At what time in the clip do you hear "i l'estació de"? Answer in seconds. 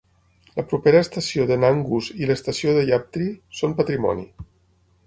2.23-2.85